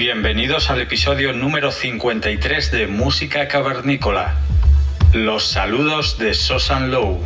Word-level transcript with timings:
Bienvenidos 0.00 0.70
al 0.70 0.80
episodio 0.80 1.34
número 1.34 1.70
53 1.70 2.70
de 2.70 2.86
Música 2.86 3.48
Cavernícola. 3.48 4.34
Los 5.12 5.46
saludos 5.48 6.16
de 6.16 6.32
Sosan 6.32 6.90
Low. 6.90 7.22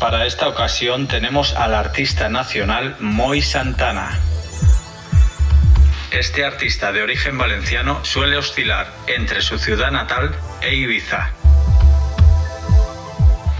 Para 0.00 0.24
esta 0.24 0.48
ocasión 0.48 1.06
tenemos 1.06 1.52
al 1.56 1.74
artista 1.74 2.30
nacional 2.30 2.96
Moy 3.00 3.42
Santana. 3.42 4.18
Este 6.10 6.42
artista 6.46 6.90
de 6.90 7.02
origen 7.02 7.36
valenciano 7.36 8.02
suele 8.02 8.38
oscilar 8.38 8.90
entre 9.06 9.42
su 9.42 9.58
ciudad 9.58 9.90
natal 9.90 10.34
e 10.62 10.74
Ibiza. 10.74 11.32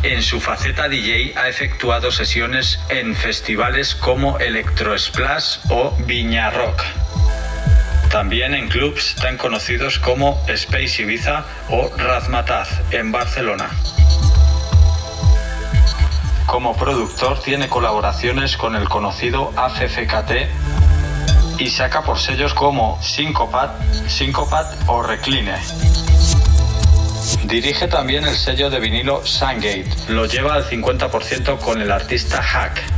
En 0.03 0.23
su 0.23 0.41
faceta 0.41 0.89
DJ 0.89 1.35
ha 1.37 1.51
efectuado 1.51 2.11
sesiones 2.11 2.81
en 2.89 3.15
festivales 3.15 3.95
como 3.95 4.39
Electro 4.39 4.99
Splash 4.99 5.59
o 5.69 5.95
Viña 6.07 6.49
Rock. 6.49 6.83
También 8.15 8.55
en 8.55 8.69
clubs 8.69 9.17
tan 9.17 9.37
conocidos 9.37 9.99
como 9.99 10.41
Space 10.49 11.03
Ibiza 11.03 11.43
o 11.69 11.91
Razmataz 11.99 12.69
en 12.93 13.11
Barcelona. 13.11 13.69
Como 16.47 16.77
productor 16.77 17.41
tiene 17.43 17.69
colaboraciones 17.69 18.57
con 18.57 18.77
el 18.77 18.89
conocido 18.89 19.53
AFFKT 19.57 20.31
y 21.59 21.69
saca 21.71 22.03
por 22.05 22.21
sellos 22.21 22.55
como 22.55 23.03
Syncopat, 23.03 23.73
Syncopat 24.07 24.73
o 24.87 25.03
Recline. 25.03 25.55
Dirige 27.49 27.89
también 27.89 28.25
el 28.27 28.37
sello 28.37 28.71
de 28.71 28.79
vinilo 28.79 29.27
Sungate. 29.27 29.91
Lo 30.07 30.27
lleva 30.27 30.55
al 30.55 30.71
50% 30.71 31.59
con 31.59 31.83
el 31.83 31.91
artista 31.91 32.41
Hack 32.41 32.94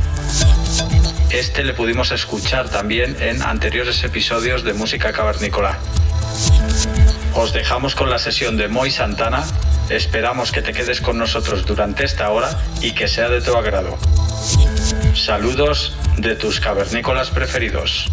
este 1.31 1.63
le 1.63 1.73
pudimos 1.73 2.11
escuchar 2.11 2.69
también 2.69 3.17
en 3.21 3.41
anteriores 3.41 4.01
episodios 4.03 4.63
de 4.63 4.73
Música 4.73 5.11
Cavernícola. 5.11 5.77
Os 7.35 7.51
dejamos 7.51 7.95
con 7.95 8.09
la 8.09 8.17
sesión 8.17 8.55
de 8.55 8.69
Moy 8.69 8.91
Santana. 8.91 9.43
Esperamos 9.89 10.53
que 10.53 10.61
te 10.61 10.71
quedes 10.71 11.01
con 11.01 11.17
nosotros 11.17 11.65
durante 11.65 12.05
esta 12.05 12.29
hora 12.29 12.57
y 12.81 12.93
que 12.93 13.09
sea 13.09 13.27
de 13.27 13.41
tu 13.41 13.55
agrado. 13.57 13.97
Saludos 15.15 15.93
de 16.17 16.35
tus 16.35 16.61
cavernícolas 16.61 17.29
preferidos. 17.29 18.09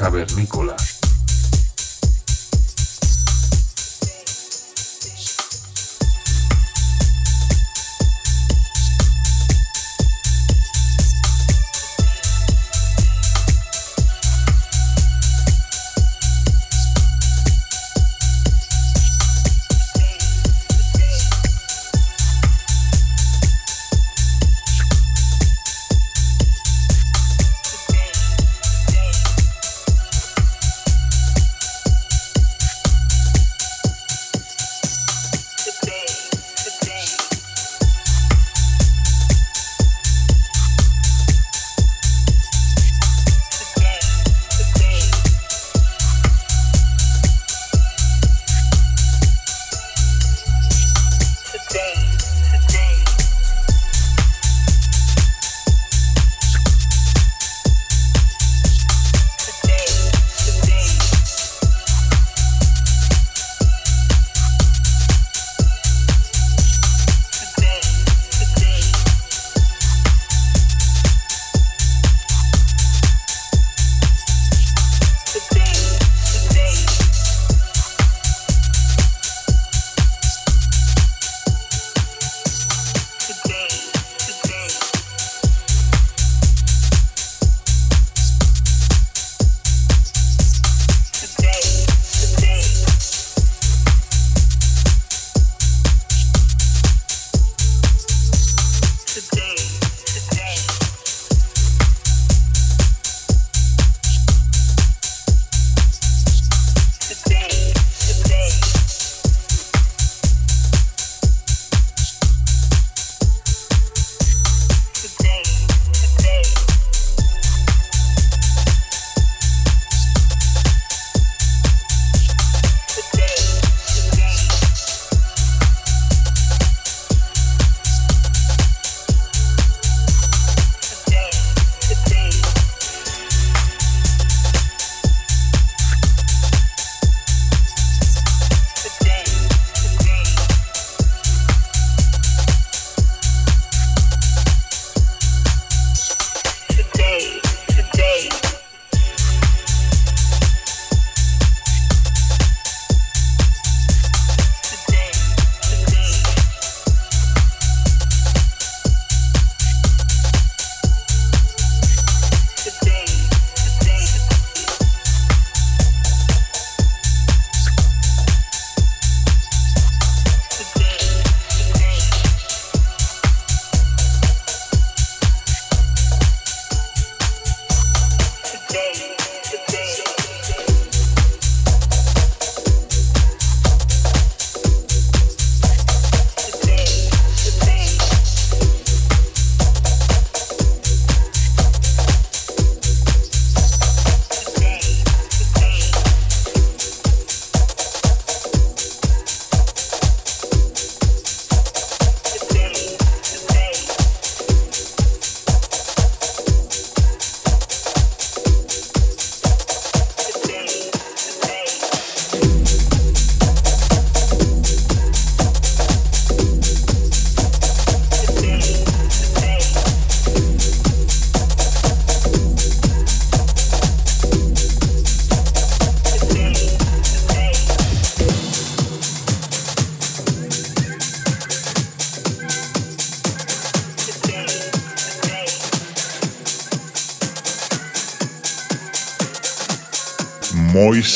cavernícola. 0.00 0.59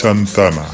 Santana. 0.04 0.66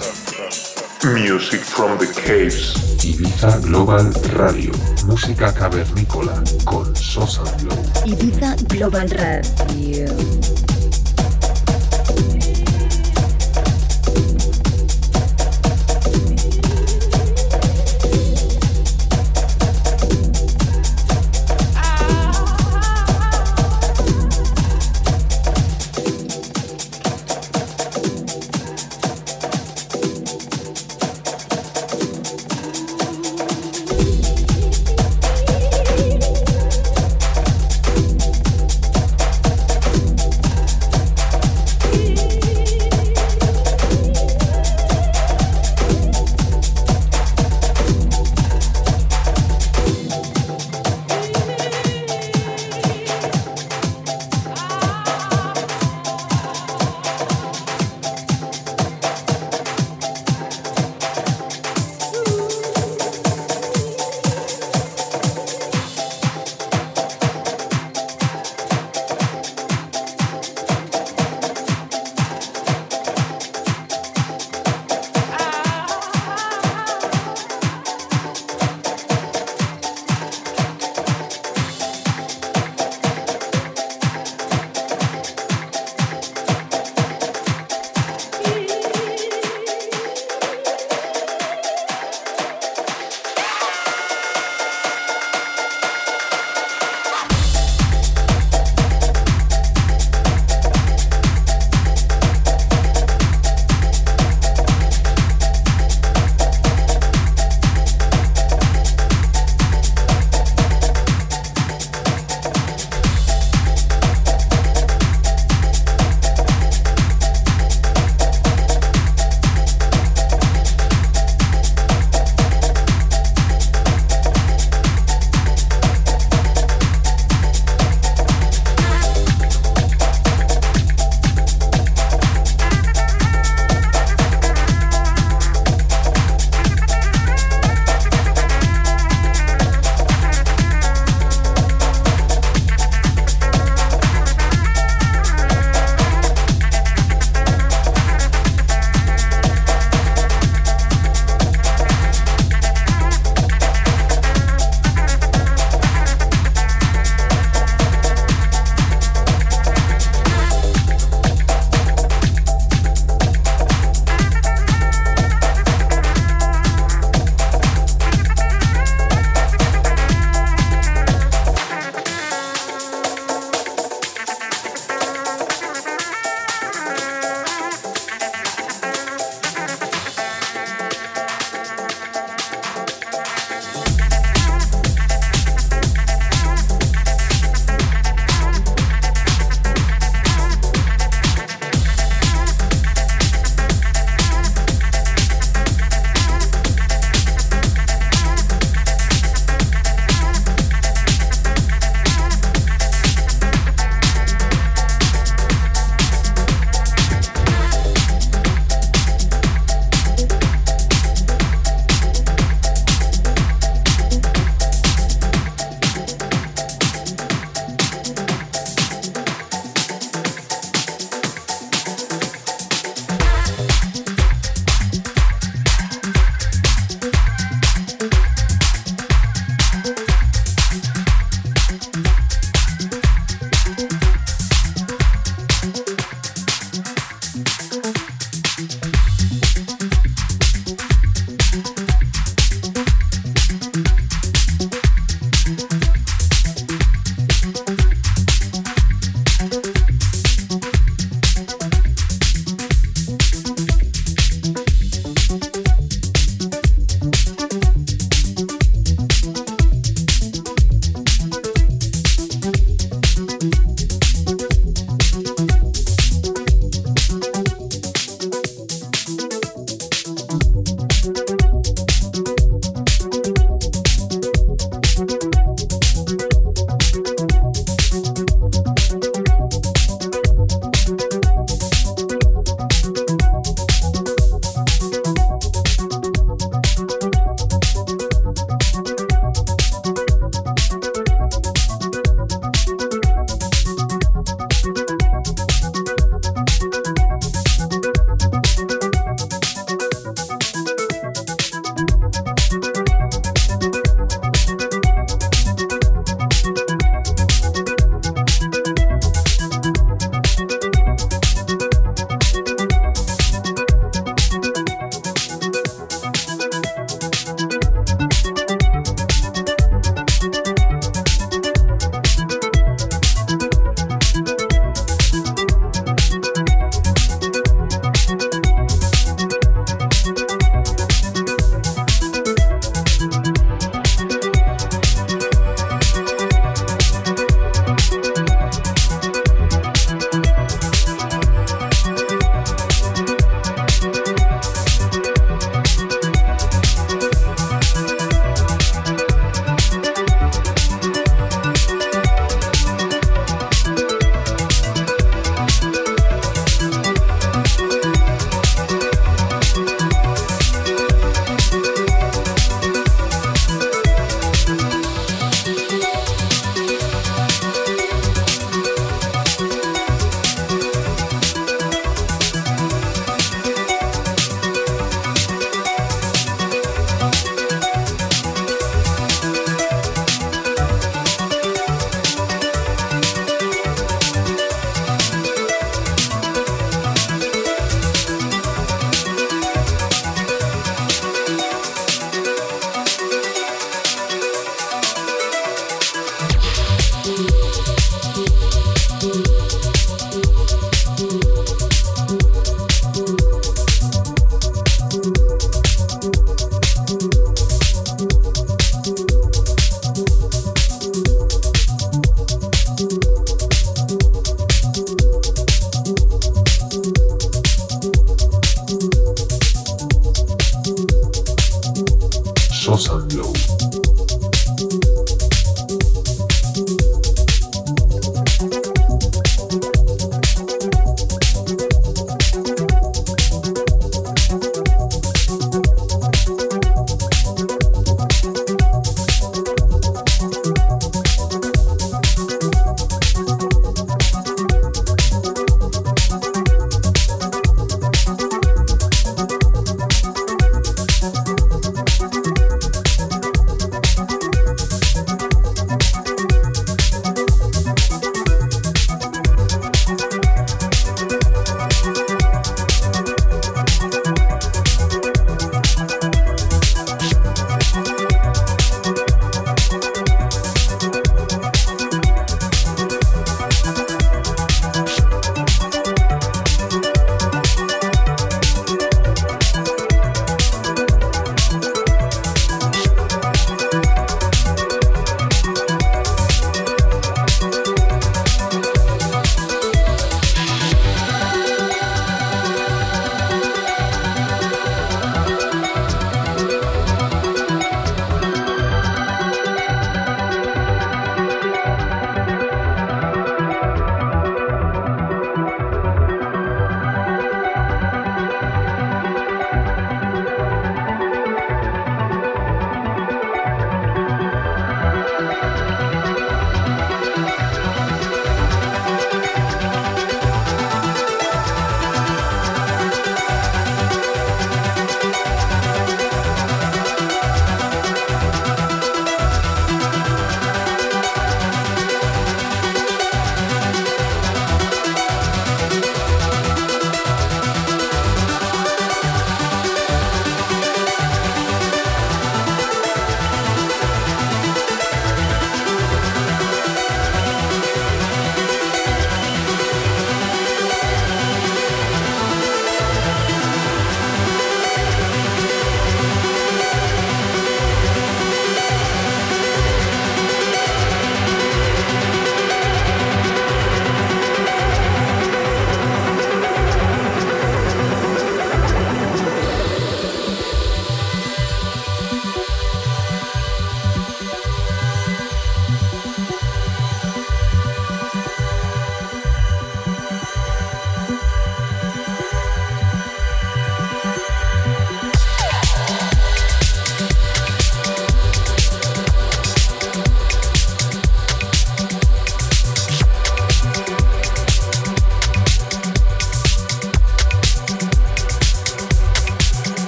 Music 1.05 1.61
from 1.61 1.97
the 1.99 2.07
Caves. 2.27 2.75
Ibiza 3.07 3.61
Global 3.63 4.11
Radio. 4.45 4.73
Música 5.07 5.55
cavernícola 5.55 6.43
con 6.65 6.97
Sosa 6.97 7.43
Glow. 7.63 7.81
Ibiza 8.07 8.57
Global 8.67 9.09
Radio. 9.11 10.07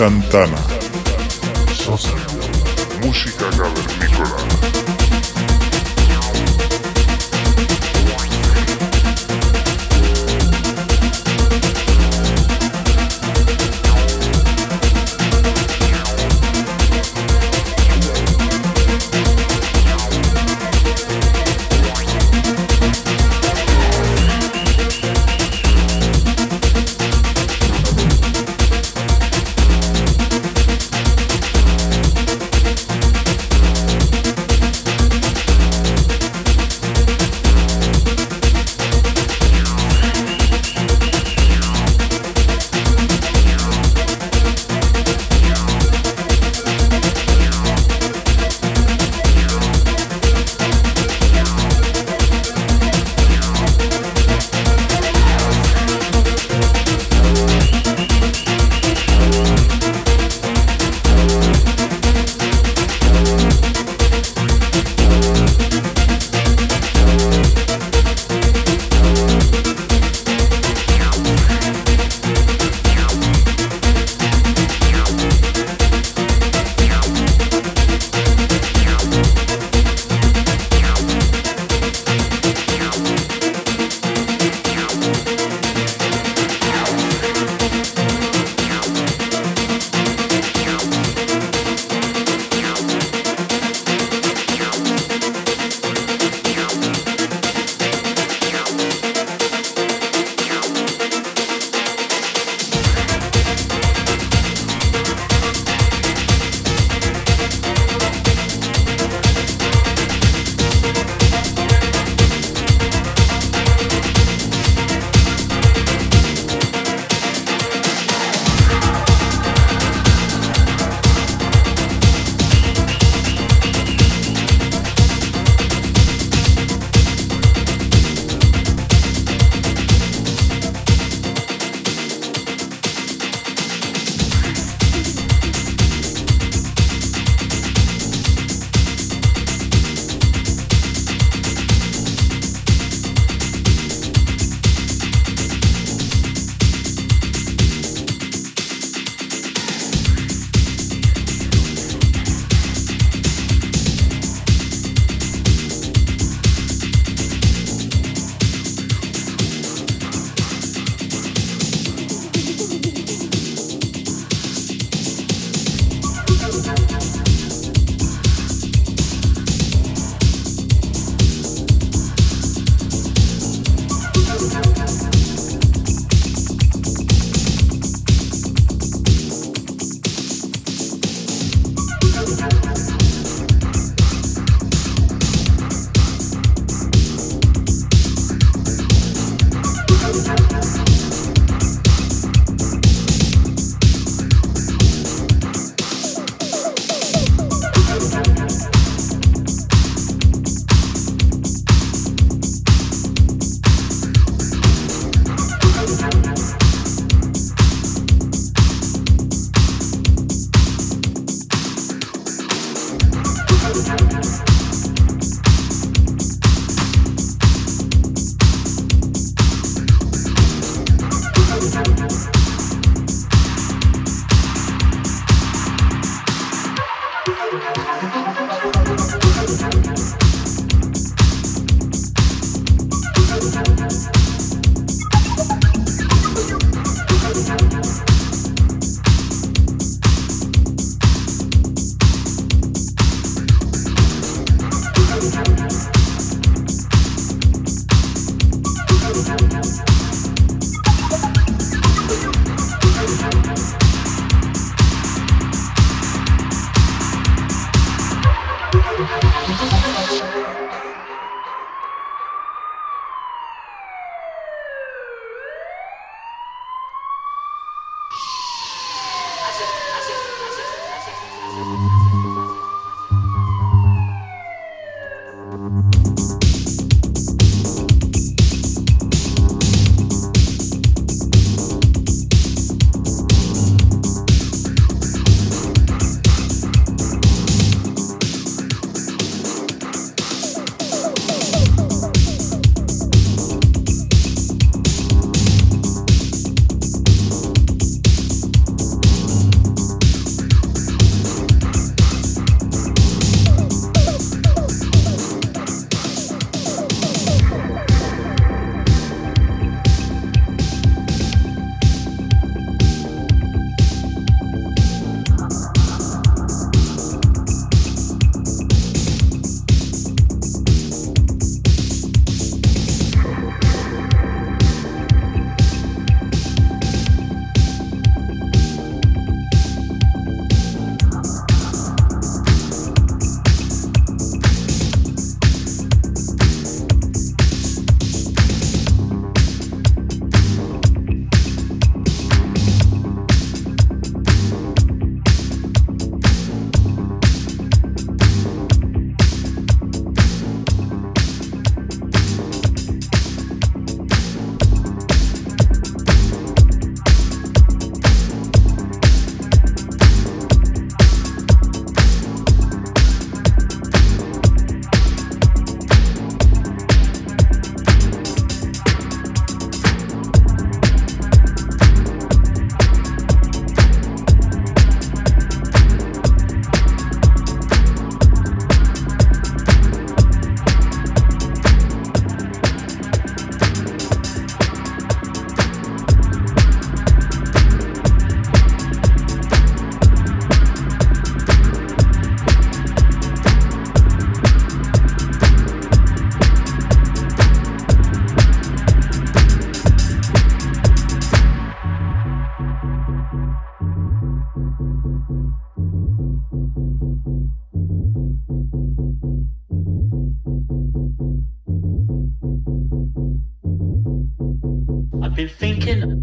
Santana. 0.00 0.59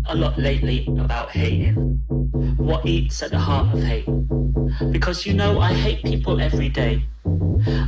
a 0.09 0.15
lot 0.15 0.37
lately 0.37 0.85
about 0.99 1.29
hating. 1.31 1.73
What 2.57 2.85
eats 2.85 3.21
at 3.23 3.31
the 3.31 3.39
heart 3.39 3.75
of 3.75 3.83
hate? 3.83 4.07
Because 4.91 5.25
you 5.25 5.33
know, 5.33 5.59
I 5.59 5.73
hate 5.73 6.03
people 6.03 6.39
every 6.39 6.69
day. 6.69 7.03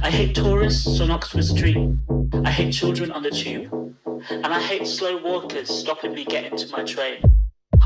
I 0.03 0.09
hate 0.09 0.35
tourists 0.35 0.99
on 0.99 1.11
Oxford 1.11 1.45
Street. 1.45 1.77
I 2.43 2.51
hate 2.51 2.73
children 2.73 3.11
on 3.11 3.23
the 3.23 3.31
tube. 3.31 3.71
And 4.29 4.45
I 4.47 4.61
hate 4.61 4.85
slow 4.85 5.17
walkers 5.23 5.69
stopping 5.69 6.13
me 6.13 6.25
getting 6.25 6.57
to 6.57 6.67
my 6.71 6.83
train. 6.83 7.23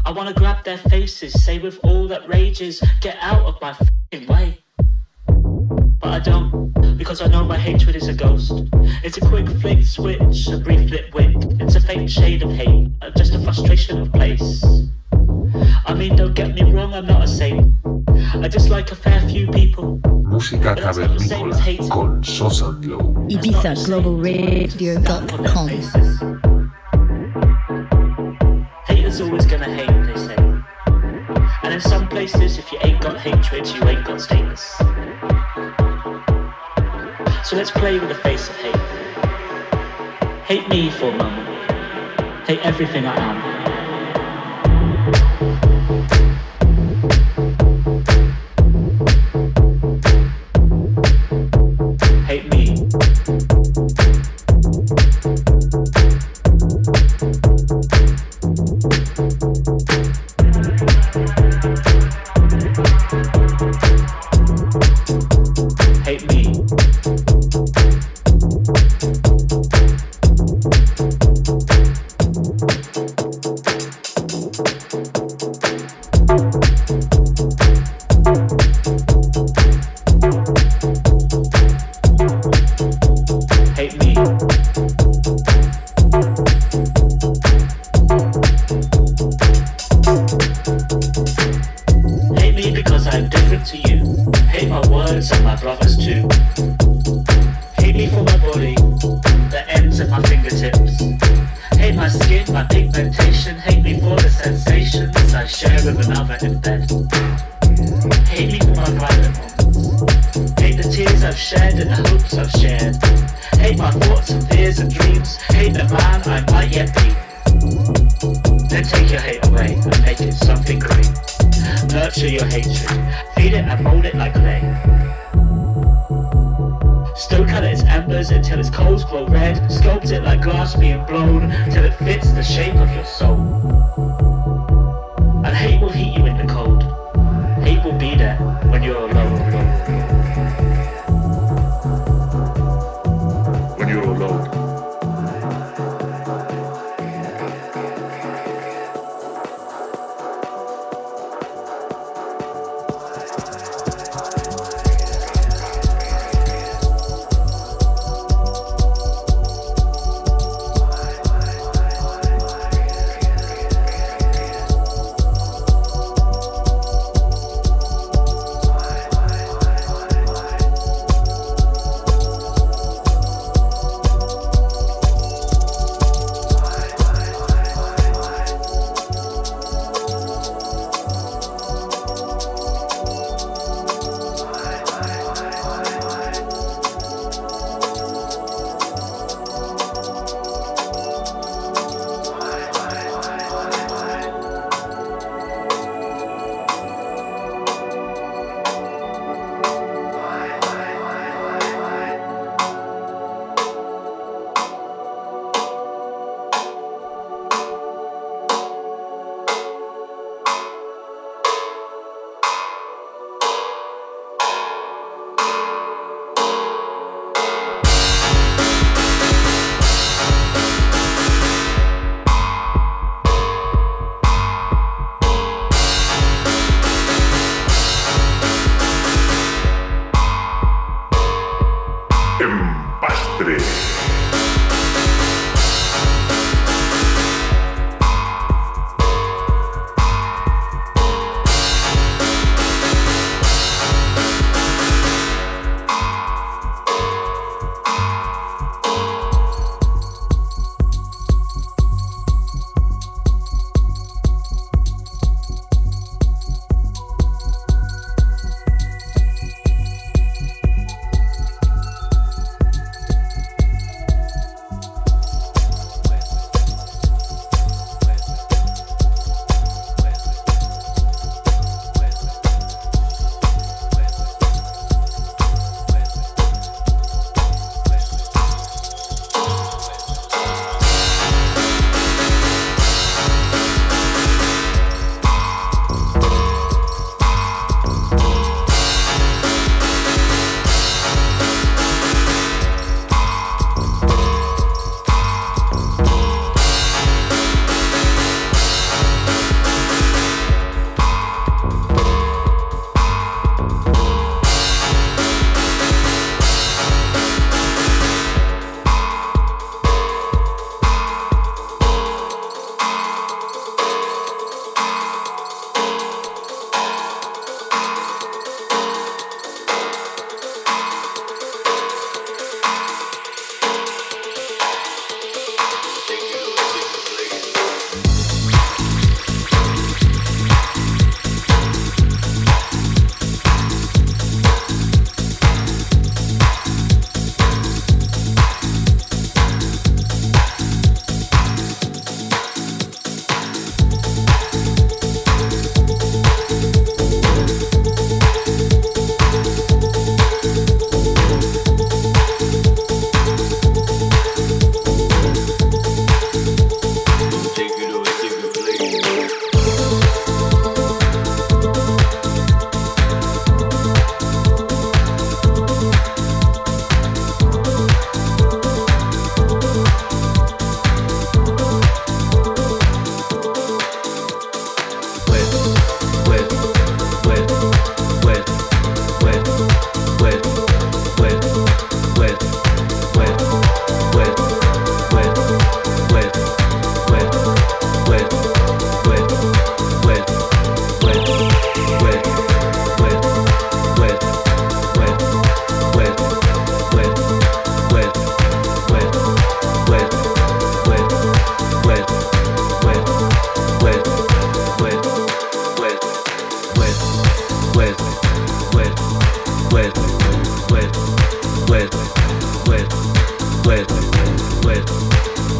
I 0.05 0.11
wanna 0.11 0.33
grab 0.33 0.63
their 0.63 0.77
faces, 0.79 1.31
say 1.45 1.59
with 1.59 1.79
all 1.83 2.07
that 2.07 2.27
rages, 2.27 2.81
get 3.01 3.17
out 3.21 3.43
of 3.45 3.61
my 3.61 3.73
fucking 3.73 4.27
way 4.27 4.57
but 6.03 6.11
I 6.13 6.19
don't, 6.19 6.71
because 6.97 7.21
I 7.21 7.27
know 7.27 7.45
my 7.45 7.57
hatred 7.57 7.95
is 7.95 8.09
a 8.09 8.13
ghost. 8.13 8.51
It's 9.05 9.15
a 9.15 9.21
quick 9.21 9.47
flick 9.61 9.83
switch, 9.85 10.49
a 10.49 10.57
brief 10.57 10.89
lit 10.91 11.13
wink. 11.13 11.41
It's 11.61 11.75
a 11.75 11.79
faint 11.79 12.11
shade 12.11 12.43
of 12.43 12.51
hate, 12.51 12.89
uh, 13.01 13.09
just 13.11 13.33
a 13.33 13.39
frustration 13.39 14.01
of 14.01 14.11
place. 14.11 14.61
I 15.85 15.93
mean, 15.93 16.17
don't 16.17 16.33
get 16.33 16.53
me 16.55 16.63
wrong, 16.73 16.93
I'm 16.93 17.05
not 17.05 17.23
a 17.23 17.27
saint. 17.27 17.73
I 18.43 18.49
just 18.49 18.67
like 18.69 18.91
a 18.91 18.95
fair 18.95 19.21
few 19.29 19.47
people. 19.51 19.99
Música 20.33 20.75
cavernícola 20.75 21.57
con 21.89 22.21
Sosa 22.21 22.73
Glow. 22.81 23.13
IbizaGlobalRadio.com. 23.29 25.69
Haters 28.87 29.21
always 29.21 29.45
gonna 29.45 29.73
hate, 29.73 30.05
they 30.07 30.17
say. 30.17 30.35
And 31.63 31.73
in 31.75 31.79
some 31.79 32.09
places, 32.09 32.57
if 32.57 32.69
you 32.73 32.79
ain't 32.83 32.99
got 32.99 33.15
hatred, 33.19 33.65
you 33.67 33.81
ain't 33.87 34.03
got 34.05 34.19
status. 34.19 34.75
So 37.43 37.57
let's 37.57 37.71
play 37.71 37.99
with 37.99 38.07
the 38.07 38.15
face 38.15 38.47
of 38.47 38.55
hate. 38.55 38.75
Hate 40.45 40.69
me 40.69 40.89
for 40.89 41.09
a 41.09 41.17
moment. 41.17 41.47
Hate 42.47 42.61
everything 42.65 43.05
I 43.05 43.17
am. 43.19 43.52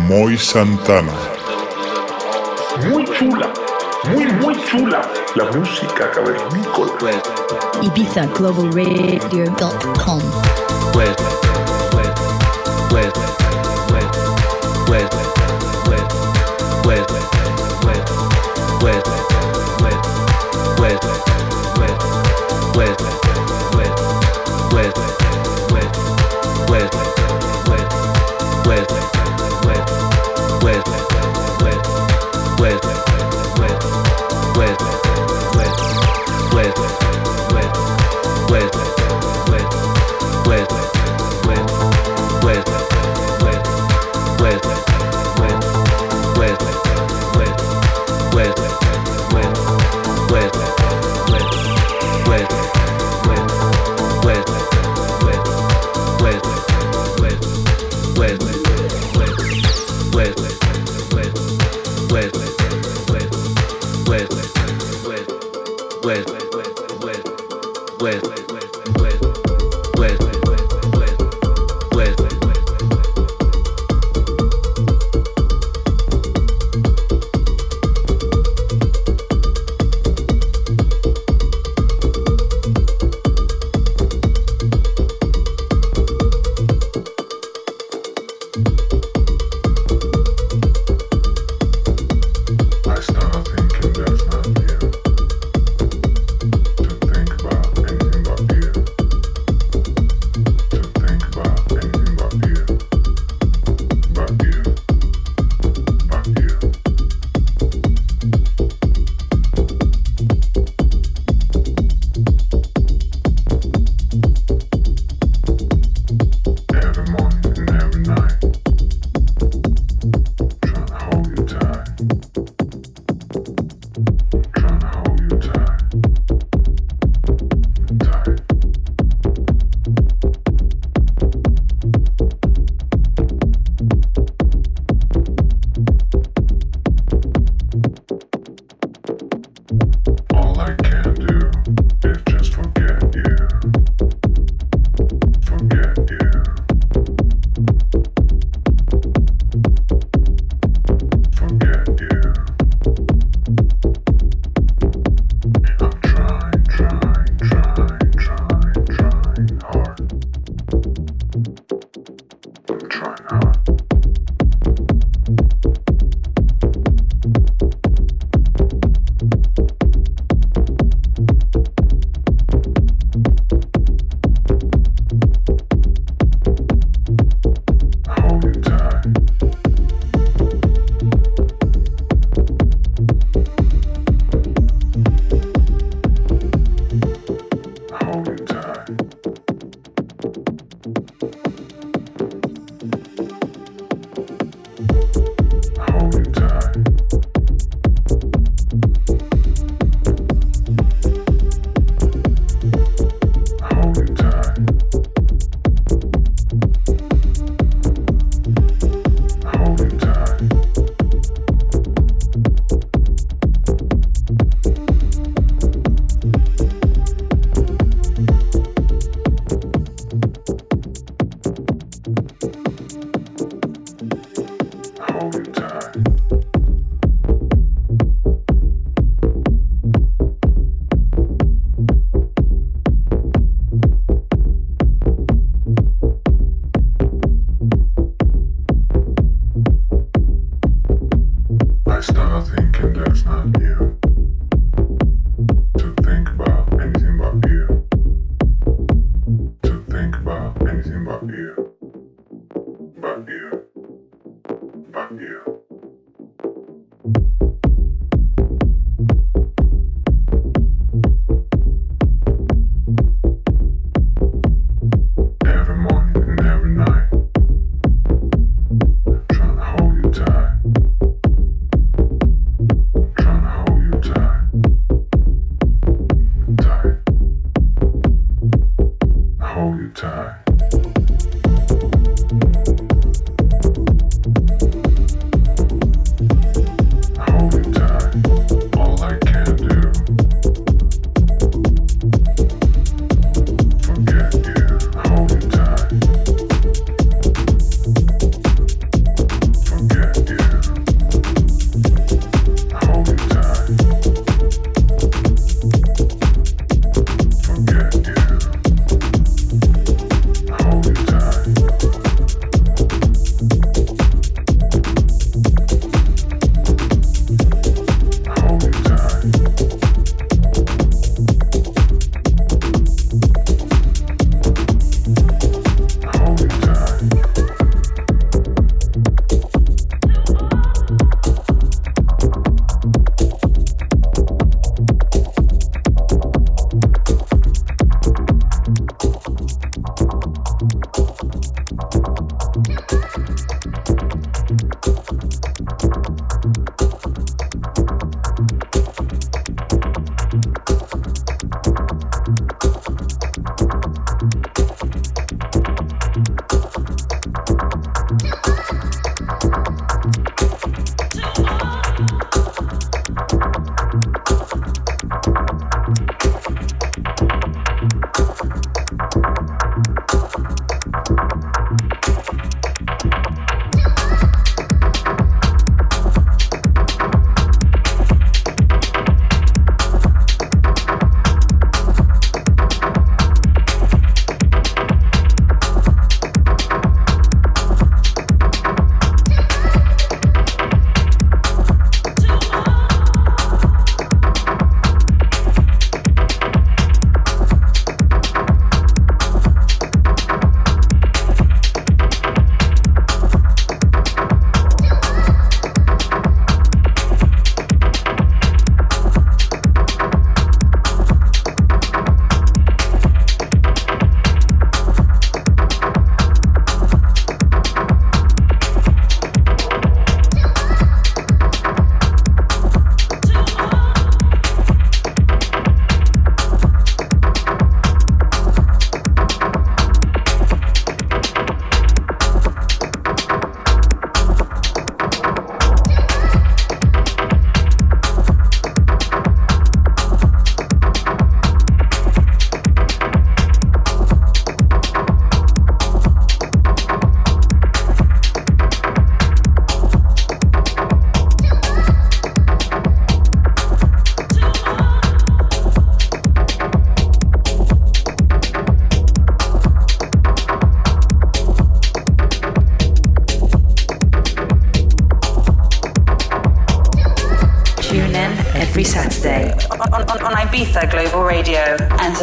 Muy 0.07 0.37
Santana. 0.37 1.11
Muy 2.89 3.03
chula, 3.05 3.49
muy, 4.11 4.25
muy 4.33 4.55
chula 4.65 5.01
la 5.35 5.45
música 5.51 6.11
cavernícola. 6.11 7.21
Ibiza 7.81 8.25
Global 8.27 8.71
Radio.com. 8.73 10.21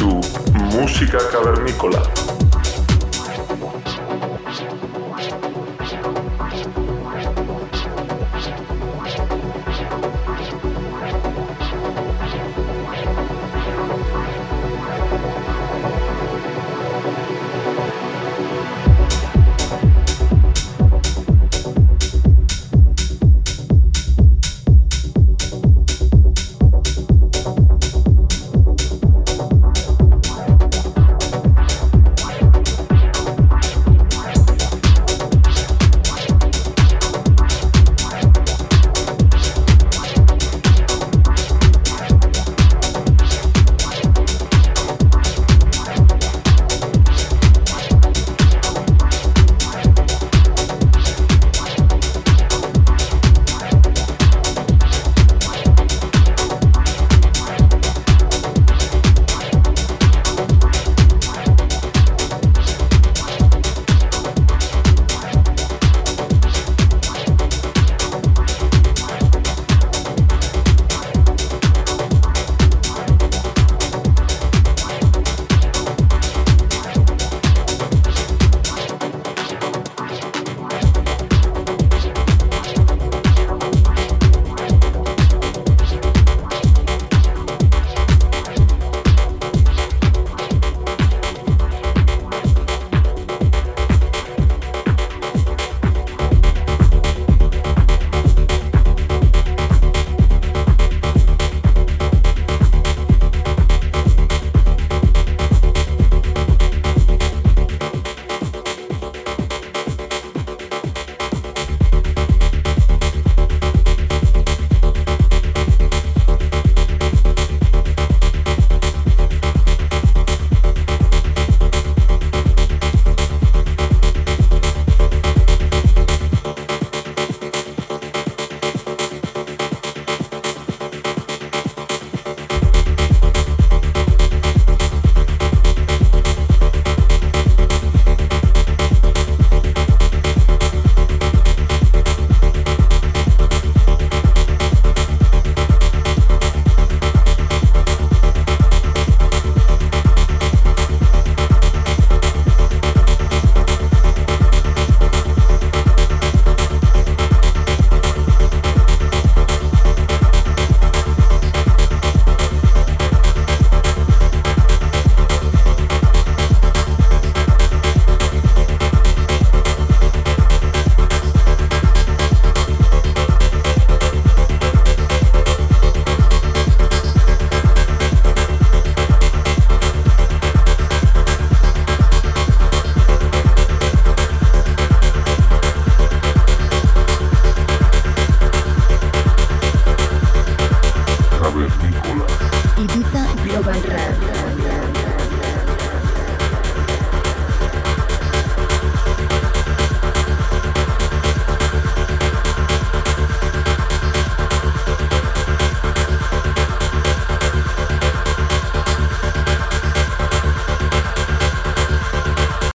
su 0.00 0.18
música 0.72 1.18
cavernícola. 1.30 2.29